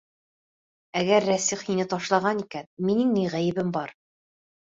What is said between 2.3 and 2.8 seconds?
икән,